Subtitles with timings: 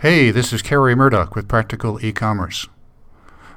[0.00, 2.68] Hey, this is Kerry Murdoch with Practical E-commerce.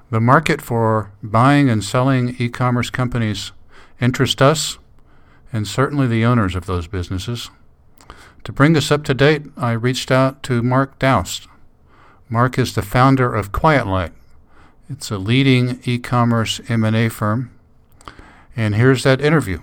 [0.09, 3.51] The market for buying and selling e-commerce companies
[3.99, 4.79] interests us
[5.53, 7.51] and certainly the owners of those businesses.
[8.43, 11.45] To bring us up to date, I reached out to Mark Daoust.
[12.27, 14.13] Mark is the founder of Quiet Light.
[14.89, 17.51] It's a leading e-commerce M&A firm.
[18.55, 19.59] And here's that interview.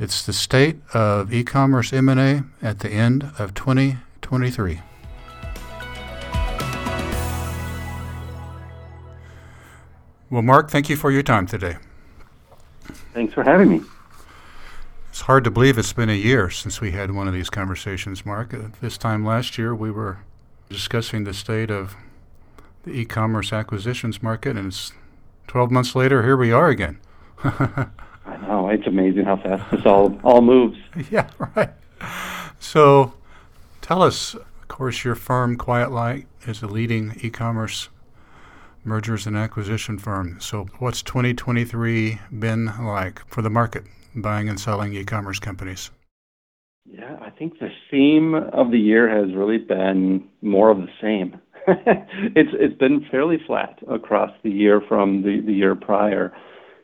[0.00, 4.80] It's the state of e-commerce M&A at the end of 2023.
[10.32, 11.76] Well, Mark, thank you for your time today.
[13.12, 13.82] Thanks for having me.
[15.10, 18.24] It's hard to believe it's been a year since we had one of these conversations,
[18.24, 18.54] Mark.
[18.54, 20.20] Uh, this time last year, we were
[20.70, 21.96] discussing the state of
[22.84, 24.92] the e commerce acquisitions market, and it's
[25.48, 26.98] 12 months later, here we are again.
[27.44, 27.90] I
[28.40, 28.70] know.
[28.70, 30.78] It's amazing how fast this all, all moves.
[31.10, 31.72] Yeah, right.
[32.58, 33.12] So
[33.82, 37.90] tell us, of course, your firm, Quiet Light, is a leading e commerce
[38.84, 40.38] mergers and acquisition firm.
[40.40, 45.90] So, what's 2023 been like for the market, buying and selling e commerce companies?
[46.84, 51.40] Yeah, I think the theme of the year has really been more of the same.
[52.34, 56.32] it's it's been fairly flat across the year from the, the year prior.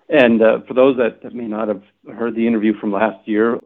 [0.09, 1.83] And uh, for those that, that, may not have
[2.17, 3.61] heard the interview from last year,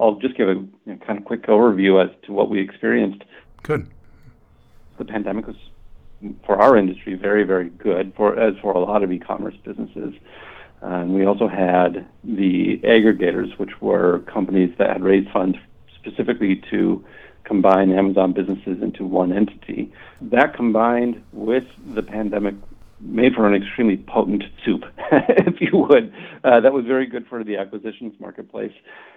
[0.00, 3.22] I'll just give a you know, kind of quick overview as to what we experienced.
[3.62, 3.88] Good.
[4.96, 5.56] The pandemic was
[6.46, 10.14] for our industry very very good for as for a lot of e-commerce businesses.
[10.82, 15.56] And we also had the aggregators, which were companies that had raised funds
[15.98, 17.02] specifically to
[17.44, 19.92] combine Amazon businesses into one entity.
[20.20, 22.54] That combined with the pandemic
[23.00, 26.12] made for an extremely potent soup, if you would.
[26.42, 28.72] Uh, that was very good for the acquisitions marketplace.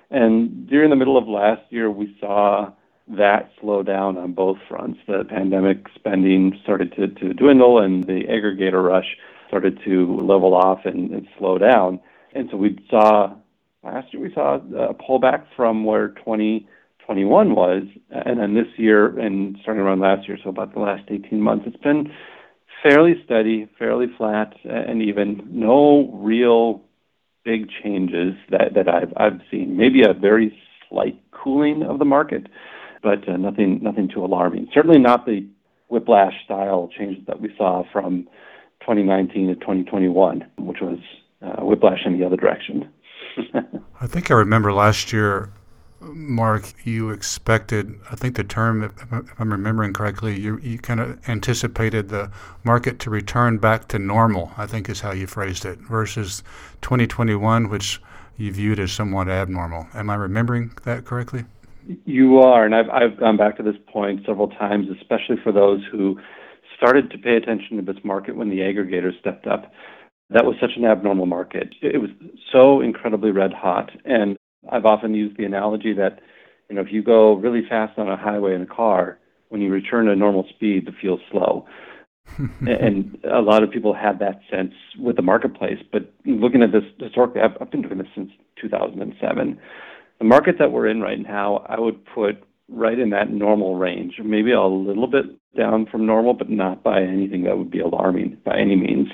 [0.09, 2.71] And during the middle of last year, we saw
[3.09, 5.00] that slow down on both fronts.
[5.08, 9.17] The pandemic spending started to, to dwindle, and the aggregator rush
[9.48, 11.99] started to level off and, and slow down.
[12.33, 13.33] And so we saw
[13.83, 19.58] last year we saw a pullback from where 2021 was, and then this year and
[19.61, 22.11] starting around last year, so about the last 18 months, it's been
[22.83, 26.83] fairly steady, fairly flat, and even no real
[27.43, 29.77] big changes that, that I've I've seen.
[29.77, 30.58] Maybe a very
[30.89, 32.48] slight cooling of the market,
[33.02, 34.69] but uh, nothing nothing too alarming.
[34.73, 35.47] Certainly not the
[35.89, 38.27] whiplash style changes that we saw from
[38.81, 40.99] 2019 to 2021, which was
[41.41, 42.89] uh, whiplash in the other direction.
[44.02, 45.52] I think I remember last year,
[45.99, 48.91] Mark, you expected, I think the term, if
[49.39, 52.31] I'm remembering correctly, you, you kind of anticipated the
[52.64, 56.43] market to return back to normal, I think is how you phrased it, versus
[56.81, 58.02] 2021, which
[58.37, 59.87] you viewed as somewhat abnormal.
[59.93, 61.45] Am I remembering that correctly?
[62.05, 65.81] You are, and I've I've gone back to this point several times, especially for those
[65.92, 66.20] who
[66.75, 69.71] started to pay attention to this market when the aggregators stepped up.
[70.30, 71.73] That was such an abnormal market.
[71.81, 72.09] It was
[72.52, 74.36] so incredibly red hot, and
[74.70, 76.20] I've often used the analogy that
[76.70, 79.71] you know if you go really fast on a highway in a car, when you
[79.71, 81.65] return to normal speed, the feels slow.
[82.67, 85.80] and a lot of people had that sense with the marketplace.
[85.93, 88.30] But looking at this historically, I've, I've been doing this since
[88.61, 89.58] 2007
[90.20, 94.16] the market that we're in right now, I would put right in that normal range,
[94.23, 98.38] maybe a little bit down from normal, but not by anything that would be alarming
[98.45, 99.08] by any means.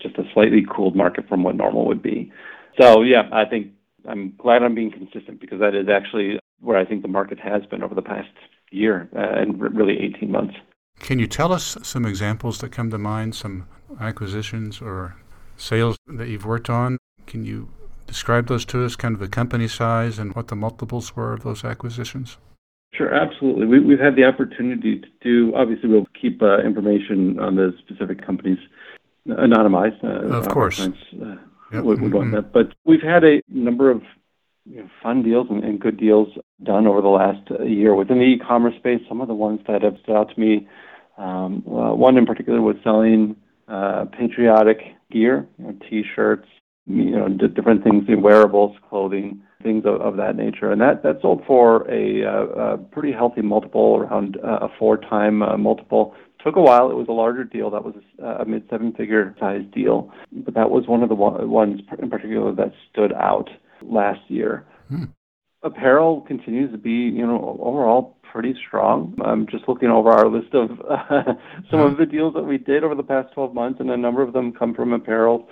[0.00, 2.32] Just a slightly cooled market from what normal would be.
[2.80, 3.72] So, yeah, I think
[4.08, 7.64] I'm glad I'm being consistent because that is actually where I think the market has
[7.66, 8.28] been over the past
[8.70, 10.54] year uh, and really 18 months.
[11.00, 13.66] Can you tell us some examples that come to mind, some
[14.00, 15.16] acquisitions or
[15.56, 16.98] sales that you've worked on?
[17.26, 17.68] Can you
[18.08, 21.44] describe those to us, kind of the company size and what the multiples were of
[21.44, 22.38] those acquisitions?
[22.94, 23.66] Sure, absolutely.
[23.66, 28.24] We, have had the opportunity to do, obviously, we'll keep uh, information on the specific
[28.24, 28.58] companies
[29.28, 30.02] anonymized.
[30.02, 30.80] Uh, of course.
[30.80, 30.88] Uh,
[31.72, 31.84] yep.
[31.84, 32.30] would, would mm-hmm.
[32.32, 32.52] that.
[32.52, 34.02] But we've had a number of
[34.64, 36.28] you know, fun deals and, and, good deals
[36.62, 39.00] done over the last uh, year within the e-commerce space.
[39.08, 40.66] Some of the ones that have stood out to me,
[41.18, 43.36] um, one in particular was selling
[43.68, 44.78] uh, patriotic
[45.10, 46.48] gear, you know, t-shirts,
[46.88, 50.72] you know, different things, in wearables, clothing, things of, of, that nature.
[50.72, 54.96] And that, that sold for a, a, a pretty healthy multiple, around uh, a four
[54.96, 56.14] time uh, multiple.
[56.44, 56.90] Took a while.
[56.90, 57.70] It was a larger deal.
[57.70, 60.12] That was a, a mid seven figure size deal.
[60.32, 63.50] But that was one of the ones in particular that stood out
[63.82, 64.66] last year.
[64.88, 65.04] Hmm.
[65.62, 69.18] Apparel continues to be, you know, overall pretty strong.
[69.24, 71.34] I'm just looking over our list of uh,
[71.70, 74.22] some of the deals that we did over the past 12 months, and a number
[74.22, 75.48] of them come from apparel.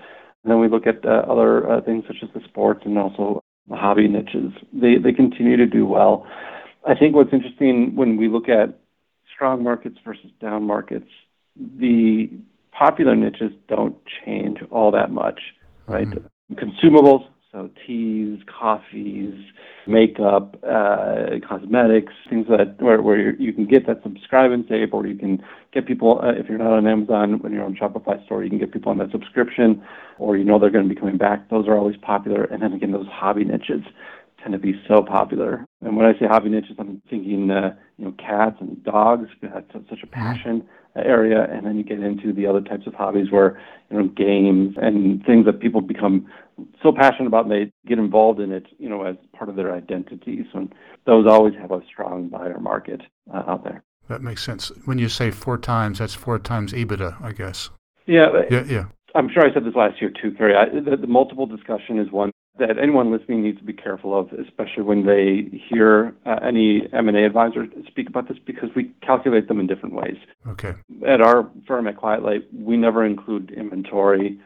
[0.46, 3.42] And then we look at uh, other uh, things such as the sports and also
[3.68, 4.52] the hobby niches.
[4.72, 6.24] They they continue to do well.
[6.86, 8.78] I think what's interesting when we look at
[9.34, 11.10] strong markets versus down markets,
[11.56, 12.30] the
[12.70, 15.40] popular niches don't change all that much,
[15.88, 16.06] right?
[16.06, 16.54] Mm-hmm.
[16.54, 19.32] Consumables, so teas, coffees,
[19.86, 25.06] makeup, uh, cosmetics, things that where, where you can get that subscribe and save, or
[25.06, 25.42] you can
[25.72, 28.58] get people uh, if you're not on Amazon when you're on Shopify store, you can
[28.58, 29.82] get people on that subscription,
[30.18, 31.48] or you know they're going to be coming back.
[31.48, 33.82] Those are always popular, and then again those hobby niches
[34.46, 35.66] tend to be so popular.
[35.80, 39.28] And when I say hobby niches, I'm thinking uh, you know cats and dogs.
[39.42, 43.30] That's such a passion area, and then you get into the other types of hobbies
[43.30, 43.60] where
[43.90, 46.26] you know games and things that people become
[46.82, 49.74] so passionate about and they get involved in it, you know, as part of their
[49.74, 50.46] identity.
[50.52, 50.68] So
[51.04, 53.02] those always have a strong buyer market
[53.32, 53.82] uh, out there.
[54.08, 54.72] That makes sense.
[54.86, 57.68] When you say four times, that's four times EBITDA, I guess.
[58.06, 58.28] Yeah.
[58.50, 58.64] Yeah.
[58.64, 58.84] Yeah.
[59.14, 60.54] I'm sure I said this last year too, Kerry.
[60.54, 64.32] I, the, the multiple discussion is one that anyone listening needs to be careful of,
[64.32, 69.60] especially when they hear uh, any M&A advisor speak about this, because we calculate them
[69.60, 70.16] in different ways.
[70.48, 70.74] Okay.
[71.06, 74.40] At our firm at Quiet Light, we never include inventory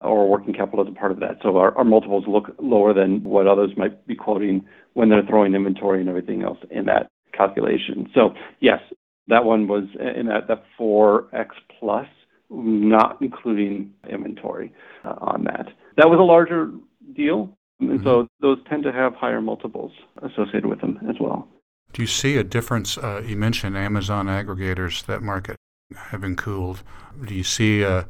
[0.00, 1.38] or working capital as a part of that.
[1.42, 4.64] So our, our multiples look lower than what others might be quoting
[4.94, 8.08] when they're throwing inventory and everything else in that calculation.
[8.14, 8.30] So
[8.60, 8.80] yes,
[9.28, 11.48] that one was in that, that 4x
[11.78, 12.06] plus,
[12.50, 14.72] not including inventory
[15.04, 15.68] uh, on that.
[15.96, 16.70] That was a larger
[17.14, 17.56] deal.
[17.80, 18.04] And mm-hmm.
[18.04, 19.92] so those tend to have higher multiples
[20.22, 21.48] associated with them as well.
[21.92, 22.96] Do you see a difference?
[22.96, 25.56] Uh, you mentioned Amazon aggregators, that market
[25.94, 26.82] having cooled.
[27.24, 28.06] Do you see a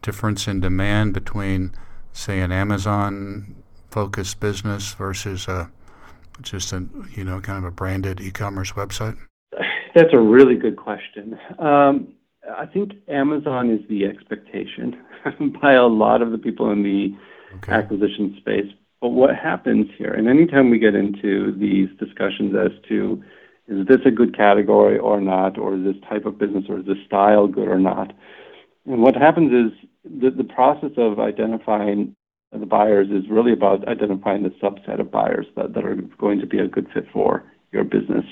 [0.00, 1.72] difference in demand between,
[2.12, 3.56] say, an Amazon
[3.90, 5.70] focused business versus a,
[6.40, 9.18] just a, you know, kind of a branded e commerce website?
[9.94, 11.38] That's a really good question.
[11.58, 12.12] Um,
[12.54, 14.96] I think Amazon is the expectation
[15.62, 17.16] by a lot of the people in the
[17.56, 17.72] okay.
[17.72, 18.72] acquisition space.
[19.00, 23.22] But what happens here, and anytime we get into these discussions as to
[23.68, 26.86] is this a good category or not, or is this type of business or is
[26.86, 28.12] this style good or not,
[28.86, 32.14] and what happens is the, the process of identifying
[32.52, 36.46] the buyers is really about identifying the subset of buyers that, that are going to
[36.46, 38.24] be a good fit for your business.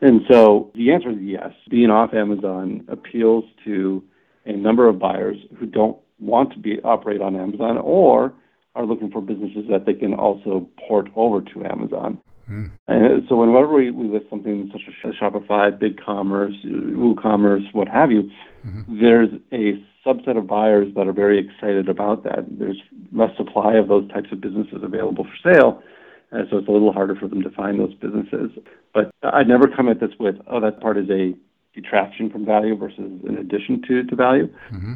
[0.00, 1.52] And so the answer is yes.
[1.70, 4.02] Being off Amazon appeals to
[4.44, 8.34] a number of buyers who don't want to be operate on Amazon or
[8.74, 12.18] are looking for businesses that they can also port over to Amazon.
[12.50, 12.70] Mm.
[12.88, 18.30] And so whenever we, we list something such as Shopify, BigCommerce, WooCommerce, what have you,
[18.66, 19.00] mm-hmm.
[19.00, 22.44] there's a subset of buyers that are very excited about that.
[22.58, 22.80] There's
[23.12, 25.82] less supply of those types of businesses available for sale,
[26.30, 28.50] and so it's a little harder for them to find those businesses.
[28.92, 31.34] But I'd never come at this with, oh, that part is a
[31.74, 34.94] detraction from value versus an addition to, to value, mm-hmm.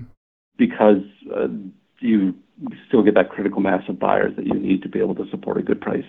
[0.58, 1.02] because
[1.34, 1.48] uh,
[2.00, 2.34] you
[2.86, 5.58] still get that critical mass of buyers that you need to be able to support
[5.58, 6.04] a good price.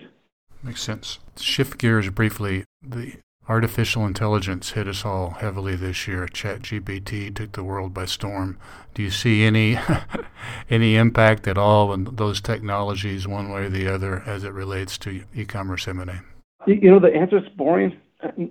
[0.62, 1.18] Makes sense.
[1.38, 2.64] Shift gears briefly.
[2.82, 3.14] The
[3.48, 6.26] artificial intelligence hit us all heavily this year.
[6.26, 8.58] ChatGPT took the world by storm.
[8.94, 9.78] Do you see any
[10.70, 14.98] any impact at all in those technologies, one way or the other, as it relates
[14.98, 16.20] to e-commerce M&A?
[16.66, 17.96] You know, the answer is boring.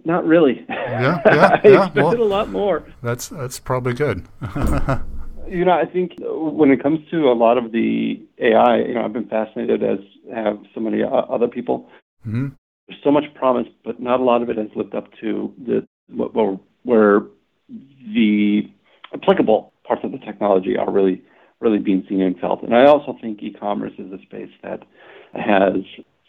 [0.04, 0.66] Not really.
[0.68, 1.86] Yeah, yeah, I yeah.
[1.86, 2.84] expected well, a lot more.
[3.04, 4.26] That's that's probably good.
[5.50, 9.04] you know, I think when it comes to a lot of the AI, you know,
[9.04, 10.00] I've been fascinated as
[10.34, 11.90] have so many other people.
[12.26, 12.50] Mm-hmm.
[12.88, 15.88] There's so much promise, but not a lot of it has lived up to the
[16.08, 17.22] where, where
[18.14, 18.62] the
[19.14, 21.24] applicable parts of the technology are really
[21.60, 22.64] really being seen and felt.
[22.64, 24.84] And I also think e-commerce is a space that
[25.34, 25.84] has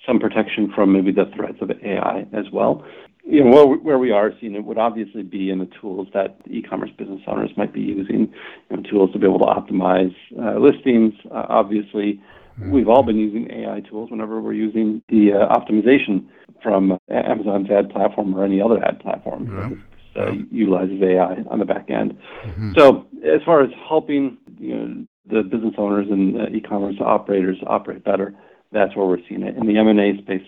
[0.04, 2.84] some protection from maybe the threats of AI as well
[3.30, 6.38] you know, where, where we are seeing it would obviously be in the tools that
[6.50, 8.32] e-commerce business owners might be using,
[8.70, 11.14] you know, tools to be able to optimize uh, listings.
[11.30, 12.20] Uh, obviously,
[12.58, 12.72] mm-hmm.
[12.72, 16.26] we've all been using AI tools whenever we're using the uh, optimization
[16.60, 19.46] from Amazon's ad platform or any other ad platform.
[19.46, 20.20] Yeah.
[20.20, 20.42] Uh, yeah.
[20.50, 22.18] utilizes AI on the back end.
[22.44, 22.72] Mm-hmm.
[22.76, 28.34] So, as far as helping you know, the business owners and e-commerce operators operate better,
[28.72, 29.56] that's where we're seeing it.
[29.56, 30.42] In the M&A space,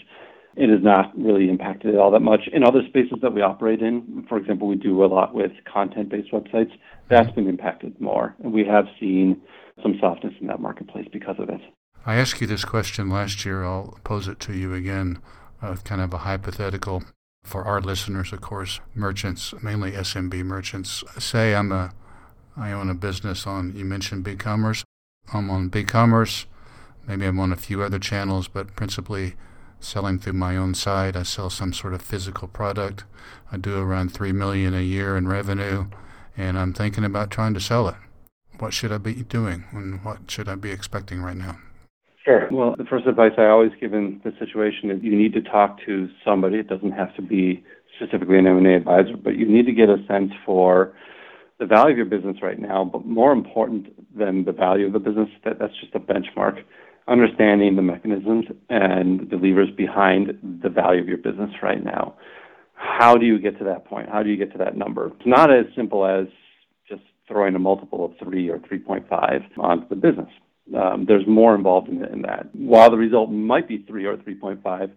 [0.57, 2.49] it has not really impacted it all that much.
[2.53, 6.33] In other spaces that we operate in, for example, we do a lot with content-based
[6.33, 6.73] websites.
[7.09, 9.41] That's been impacted more, and we have seen
[9.83, 11.61] some softness in that marketplace because of it.
[12.05, 13.65] I asked you this question last year.
[13.65, 15.21] I'll pose it to you again,
[15.63, 17.05] uh, kind of a hypothetical
[17.45, 21.03] for our listeners, of course, merchants, mainly SMB merchants.
[21.19, 21.93] Say I'm a,
[22.57, 23.75] I own a business on.
[23.77, 24.85] You mentioned BigCommerce.
[25.33, 26.47] I'm on BigCommerce.
[27.07, 29.35] Maybe I'm on a few other channels, but principally
[29.85, 31.17] selling through my own site.
[31.17, 33.05] I sell some sort of physical product.
[33.51, 35.87] I do around three million a year in revenue,
[36.37, 37.97] and I'm thinking about trying to sell it.
[38.59, 41.59] What should I be doing, and what should I be expecting right now?
[42.25, 42.49] Sure.
[42.53, 45.79] Well, the first advice I always give in this situation is you need to talk
[45.87, 46.59] to somebody.
[46.59, 47.65] It doesn't have to be
[47.97, 50.95] specifically an M&A advisor, but you need to get a sense for
[51.59, 52.85] the value of your business right now.
[52.85, 56.63] But more important than the value of the business, that, that's just a benchmark.
[57.09, 62.15] Understanding the mechanisms and the levers behind the value of your business right now.
[62.75, 64.09] How do you get to that point?
[64.09, 65.09] How do you get to that number?
[65.09, 66.27] It's not as simple as
[66.89, 70.29] just throwing a multiple of 3 or 3.5 onto the business.
[70.77, 72.55] Um, there's more involved in, in that.
[72.55, 74.91] While the result might be 3 or 3.5,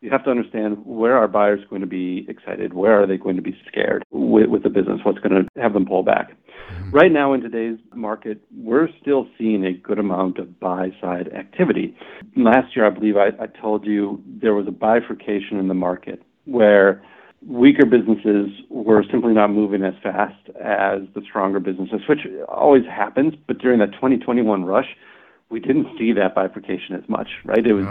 [0.00, 2.72] you have to understand where are buyers going to be excited?
[2.72, 5.00] Where are they going to be scared with, with the business?
[5.02, 6.30] What's going to have them pull back?
[6.70, 6.90] Mm-hmm.
[6.90, 11.96] Right now, in today's market, we're still seeing a good amount of buy side activity.
[12.36, 16.22] Last year, I believe I, I told you there was a bifurcation in the market
[16.44, 17.02] where
[17.46, 23.34] weaker businesses were simply not moving as fast as the stronger businesses, which always happens.
[23.46, 24.96] But during that 2021 rush,
[25.48, 27.66] we didn't see that bifurcation as much, right?
[27.66, 27.86] It was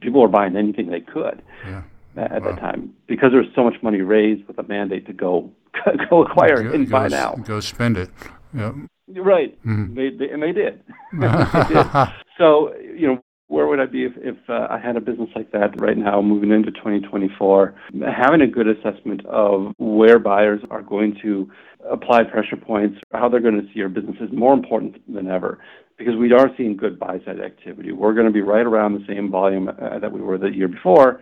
[0.00, 1.82] people were buying anything they could yeah.
[2.24, 2.50] At wow.
[2.50, 5.50] that time because there was so much money raised with a mandate to go
[6.10, 7.34] go acquire go, and go, buy now.
[7.34, 8.10] Go spend it.
[8.54, 8.74] Yep.
[9.16, 9.58] Right.
[9.64, 9.94] Mm-hmm.
[9.94, 10.82] They, they, and they did.
[11.12, 11.86] they did.
[12.38, 15.50] So you know where would I be if, if uh, I had a business like
[15.50, 17.74] that right now moving into 2024?
[18.16, 21.50] Having a good assessment of where buyers are going to
[21.90, 25.58] apply pressure points, how they're going to see your business is more important than ever
[25.98, 27.92] because we are seeing good buy side activity.
[27.92, 30.68] We're going to be right around the same volume uh, that we were the year
[30.68, 31.20] before.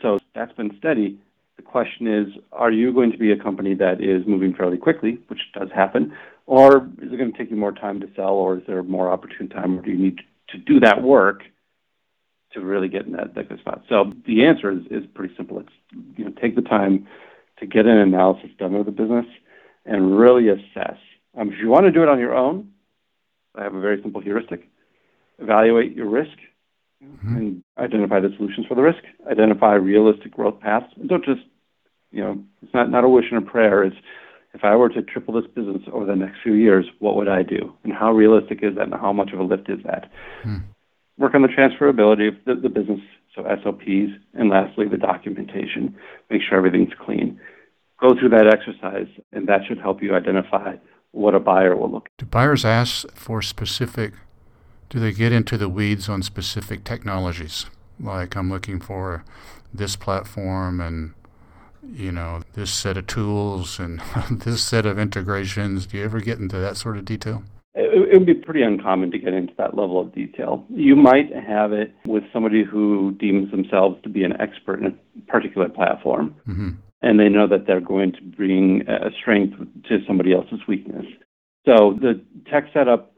[0.00, 1.18] So that's been steady.
[1.56, 5.18] The question is, are you going to be a company that is moving fairly quickly,
[5.28, 8.58] which does happen, or is it going to take you more time to sell, or
[8.58, 11.42] is there more opportune time, or do you need to do that work
[12.52, 13.82] to really get in that, that good spot?
[13.88, 15.60] So the answer is, is pretty simple.
[15.60, 15.68] It's
[16.16, 17.06] you know take the time
[17.60, 19.26] to get an analysis done of the business
[19.84, 20.96] and really assess.
[21.38, 22.70] Um, if you want to do it on your own,
[23.54, 24.68] I have a very simple heuristic.
[25.38, 26.36] Evaluate your risk
[27.02, 27.36] mm-hmm.
[27.36, 29.02] and identify the solutions for the risk.
[29.30, 30.92] Identify realistic growth paths.
[30.96, 31.42] And don't just,
[32.10, 33.84] you know, it's not, not a wish and a prayer.
[33.84, 33.96] It's
[34.54, 37.42] if I were to triple this business over the next few years, what would I
[37.42, 37.72] do?
[37.84, 40.10] And how realistic is that and how much of a lift is that?
[40.42, 40.58] Hmm.
[41.18, 43.00] Work on the transferability of the, the business,
[43.34, 45.94] so SOPs, and lastly, the documentation.
[46.30, 47.40] Make sure everything's clean.
[48.00, 50.76] Go through that exercise, and that should help you identify
[51.12, 52.08] what a buyer will look.
[52.18, 54.14] Do buyers ask for specific?
[54.92, 57.64] Do they get into the weeds on specific technologies?
[57.98, 59.24] Like I'm looking for
[59.72, 61.14] this platform and
[61.90, 65.86] you know this set of tools and this set of integrations.
[65.86, 67.42] Do you ever get into that sort of detail?
[67.74, 70.62] It, would be pretty uncommon to get into that level of detail.
[70.68, 75.32] You might have it with somebody who deems themselves to be an expert in a
[75.32, 76.36] particular platform.
[76.46, 76.70] Mm-hmm
[77.04, 79.58] and they know that they're going to bring a strength
[79.88, 81.04] to somebody else's weakness.
[81.66, 83.12] So the tech setup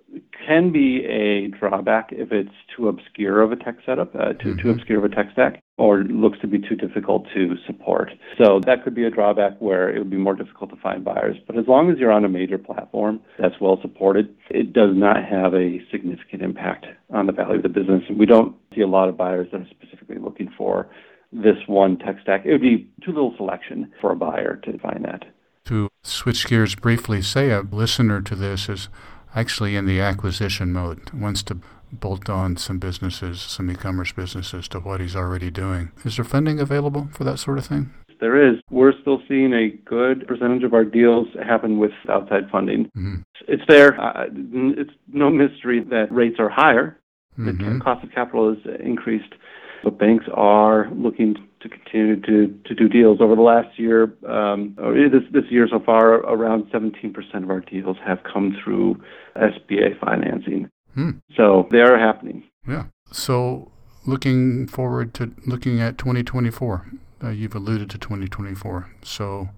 [0.46, 4.58] can be a drawback if it's too obscure of a tech setup, uh, too, mm-hmm.
[4.58, 8.10] too obscure of a tech stack, or looks to be too difficult to support.
[8.38, 11.36] So that could be a drawback where it would be more difficult to find buyers.
[11.46, 15.24] But as long as you're on a major platform that's well supported, it does not
[15.24, 18.02] have a significant impact on the value of the business.
[18.10, 20.88] We don't see a lot of buyers that are specifically looking for
[21.32, 22.42] this one tech stack.
[22.44, 25.24] It would be too little selection for a buyer to find that.
[25.66, 28.90] To switch gears briefly, say a listener to this is
[29.34, 31.58] actually in the acquisition mode, wants to
[31.92, 35.92] bolt on some businesses, some e-commerce businesses to what he's already doing.
[36.04, 37.92] Is there funding available for that sort of thing?
[38.20, 38.60] There is.
[38.70, 42.86] We're still seeing a good percentage of our deals happen with outside funding.
[42.96, 43.16] Mm-hmm.
[43.48, 44.00] It's there.
[44.00, 46.98] Uh, it's no mystery that rates are higher.
[47.38, 47.78] Mm-hmm.
[47.78, 49.34] The cost of capital is increased.
[49.82, 53.18] But banks are looking to continue to, to do deals.
[53.20, 57.96] Over the last year, um, this, this year so far, around 17% of our deals
[58.04, 59.02] have come through
[59.34, 60.70] SBA financing.
[60.94, 61.10] Hmm.
[61.36, 62.44] So they are happening.
[62.68, 62.84] Yeah.
[63.10, 63.72] So
[64.06, 66.86] looking forward to looking at 2024,
[67.22, 68.90] uh, you've alluded to 2024.
[69.02, 69.48] So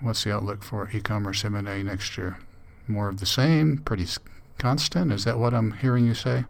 [0.00, 2.38] what's the outlook for e-commerce M&A next year?
[2.86, 4.06] More of the same, pretty
[4.58, 5.10] constant?
[5.10, 6.44] Is that what I'm hearing you say?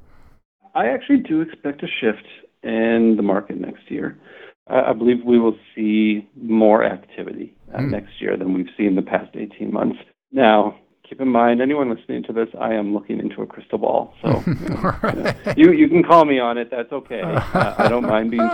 [0.75, 2.26] I actually do expect a shift
[2.64, 4.18] in the market next year.
[4.66, 7.90] I believe we will see more activity uh, mm.
[7.90, 9.99] next year than we've seen the past 18 months.
[10.33, 10.78] Now,
[11.09, 14.14] keep in mind, anyone listening to this, I am looking into a crystal ball.
[14.23, 15.59] So you, know, right.
[15.59, 16.71] you, you, you, can call me on it.
[16.71, 17.21] That's okay.
[17.54, 18.49] Uh, I don't mind being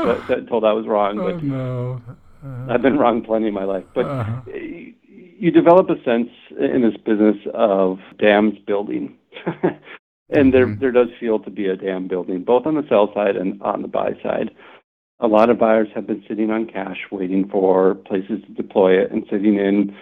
[0.48, 1.16] told I was wrong.
[1.16, 2.02] But oh, no.
[2.44, 3.84] uh, I've been wrong plenty in my life.
[3.94, 4.40] But uh-huh.
[4.46, 9.16] you develop a sense in this business of dams building.
[10.32, 10.80] And there, mm-hmm.
[10.80, 13.82] there does feel to be a dam building, both on the sell side and on
[13.82, 14.50] the buy side.
[15.20, 19.10] A lot of buyers have been sitting on cash, waiting for places to deploy it,
[19.10, 19.94] and sitting in,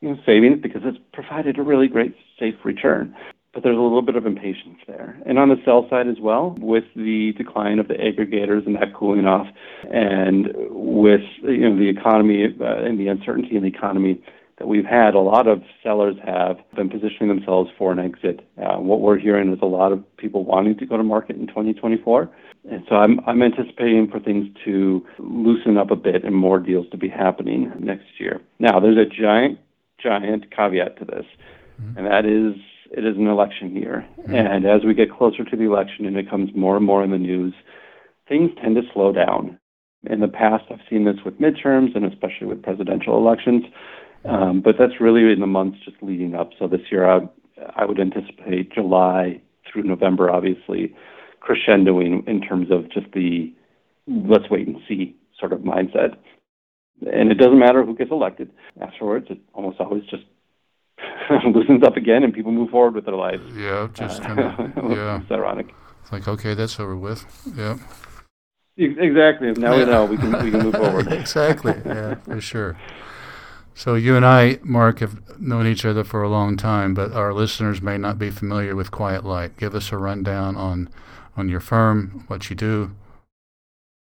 [0.00, 3.14] you know, savings because it's provided a really great safe return.
[3.52, 5.20] but there's a little bit of impatience there.
[5.26, 8.94] And on the sell side as well, with the decline of the aggregators and that
[8.94, 9.48] cooling off,
[9.92, 14.22] and with you know the economy uh, and the uncertainty in the economy
[14.58, 18.46] that we've had, a lot of sellers have been positioning themselves for an exit.
[18.62, 21.46] Uh, what we're hearing is a lot of people wanting to go to market in
[21.46, 22.30] 2024.
[22.68, 26.86] And so I'm, I'm anticipating for things to loosen up a bit and more deals
[26.90, 28.40] to be happening next year.
[28.58, 29.58] Now, there's a giant,
[30.02, 31.24] giant caveat to this,
[31.80, 31.98] mm-hmm.
[31.98, 34.06] and that is it is an election year.
[34.20, 34.34] Mm-hmm.
[34.34, 37.12] And as we get closer to the election and it comes more and more in
[37.12, 37.54] the news,
[38.28, 39.58] things tend to slow down.
[40.08, 43.64] In the past, I've seen this with midterms and especially with presidential elections.
[44.24, 46.50] Um, but that's really in the months just leading up.
[46.58, 47.20] So this year, I,
[47.76, 49.40] I would anticipate July
[49.70, 50.94] through November, obviously,
[51.40, 53.52] crescendoing in terms of just the
[54.06, 56.16] let's wait and see sort of mindset.
[57.00, 58.50] And it doesn't matter who gets elected.
[58.80, 60.24] Afterwards, it almost always just
[61.54, 63.42] loosens up again and people move forward with their lives.
[63.56, 65.20] Yeah, just uh, kind of, yeah.
[65.22, 65.74] it's ironic.
[66.02, 67.24] It's like, okay, that's over with.
[67.56, 67.78] Yeah.
[68.76, 69.52] Exactly.
[69.52, 71.12] Now we know we can we can move forward.
[71.12, 71.74] exactly.
[71.84, 72.78] Yeah, for sure.
[73.74, 77.32] So you and I, Mark, have known each other for a long time, but our
[77.32, 79.56] listeners may not be familiar with Quiet Light.
[79.56, 80.88] Give us a rundown on
[81.40, 82.92] on your firm, what you do,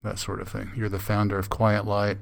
[0.03, 0.71] that sort of thing.
[0.75, 2.17] You're the founder of Quiet Light,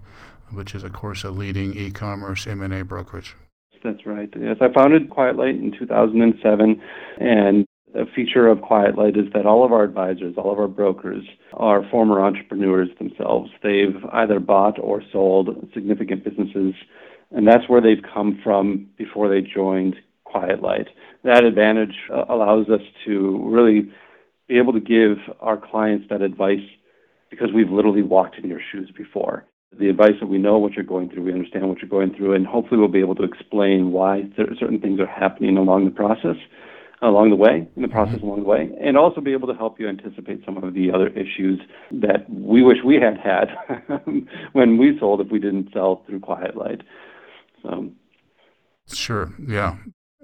[0.51, 3.35] which is, of course, a leading e-commerce M&A brokerage.
[3.83, 4.29] That's right.
[4.39, 6.81] Yes, I founded Quiet Light in 2007,
[7.19, 10.67] and a feature of Quiet Light is that all of our advisors, all of our
[10.67, 13.49] brokers, are former entrepreneurs themselves.
[13.63, 16.75] They've either bought or sold significant businesses
[17.31, 20.87] and that's where they've come from before they joined Quiet Light.
[21.23, 23.91] That advantage uh, allows us to really
[24.47, 26.65] be able to give our clients that advice
[27.29, 29.45] because we've literally walked in your shoes before.
[29.77, 32.33] The advice that we know what you're going through, we understand what you're going through,
[32.33, 36.37] and hopefully we'll be able to explain why certain things are happening along the process,
[37.01, 38.27] along the way, in the process mm-hmm.
[38.27, 41.09] along the way, and also be able to help you anticipate some of the other
[41.09, 41.59] issues
[41.91, 43.47] that we wish we had had
[44.53, 46.81] when we sold if we didn't sell through Quiet Light.
[47.61, 47.89] So,
[48.87, 49.77] sure, yeah.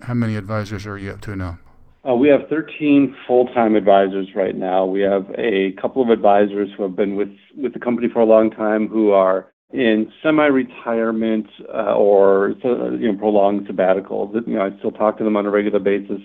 [0.03, 1.60] How many advisors are you up to now?
[2.07, 4.85] Uh, we have 13 full-time advisors right now.
[4.85, 8.25] We have a couple of advisors who have been with, with the company for a
[8.25, 14.31] long time who are in semi-retirement uh, or you know prolonged sabbatical.
[14.33, 16.21] You know, I still talk to them on a regular basis.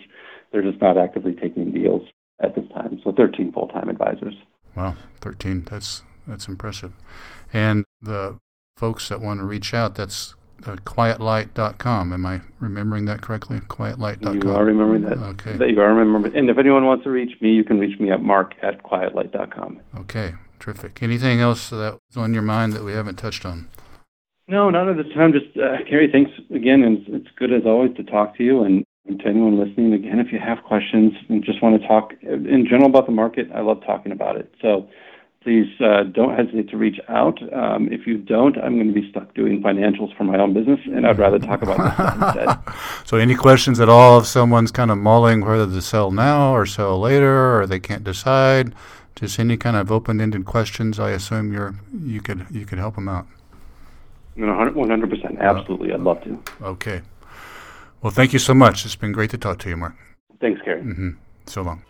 [0.50, 2.02] They're just not actively taking deals
[2.40, 3.00] at this time.
[3.04, 4.34] So 13 full-time advisors.
[4.74, 5.66] Wow, 13.
[5.70, 6.92] That's that's impressive.
[7.52, 8.38] And the
[8.76, 10.34] folks that want to reach out, that's
[10.64, 12.12] uh, quietlight.com.
[12.12, 13.60] Am I remembering that correctly?
[13.60, 14.42] Quietlight.com.
[14.42, 15.18] You are remembering that.
[15.18, 15.56] Okay.
[15.56, 16.36] That you are remembering.
[16.36, 19.80] And if anyone wants to reach me, you can reach me at mark at quietlight.com.
[19.98, 21.02] Okay, terrific.
[21.02, 23.68] Anything else that's on your mind that we haven't touched on?
[24.48, 25.32] No, not at this time.
[25.32, 26.82] Just, uh, Kerry, thanks again.
[26.82, 28.62] And it's, it's good as always to talk to you.
[28.62, 32.12] And, and to anyone listening, again, if you have questions and just want to talk
[32.22, 34.52] in general about the market, I love talking about it.
[34.62, 34.88] So
[35.46, 37.38] please uh, don't hesitate to reach out.
[37.52, 40.80] Um, if you don't, I'm going to be stuck doing financials for my own business,
[40.86, 42.74] and I'd rather talk about that instead.
[43.06, 46.66] So, any questions at all if someone's kind of mulling whether to sell now or
[46.66, 48.74] sell later, or they can't decide?
[49.14, 50.98] Just any kind of open-ended questions.
[50.98, 53.26] I assume you're you could you could help them out.
[54.34, 55.92] One hundred percent, absolutely.
[55.92, 56.42] I'd love to.
[56.60, 57.02] Okay.
[58.02, 58.84] Well, thank you so much.
[58.84, 59.94] It's been great to talk to you, Mark.
[60.40, 60.82] Thanks, Kerry.
[60.82, 61.10] Mm-hmm.
[61.46, 61.84] So long.